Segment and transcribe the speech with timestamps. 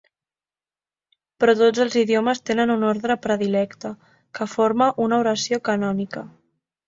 [1.43, 3.93] Però tots els idiomes tenen un ordre predilecte,
[4.39, 6.25] que forma una oració canònica.